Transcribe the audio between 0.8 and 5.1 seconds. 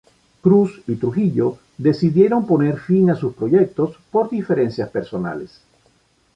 y Trujillo decidieron poner fin a sus proyectos por diferencias